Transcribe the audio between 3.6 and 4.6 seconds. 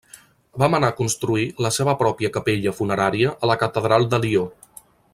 catedral de Lió.